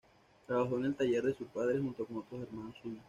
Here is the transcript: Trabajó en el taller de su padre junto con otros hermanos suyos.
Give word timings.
Trabajó 0.47 0.79
en 0.79 0.85
el 0.85 0.95
taller 0.95 1.21
de 1.21 1.35
su 1.35 1.45
padre 1.45 1.77
junto 1.77 2.03
con 2.07 2.17
otros 2.17 2.41
hermanos 2.47 2.75
suyos. 2.81 2.97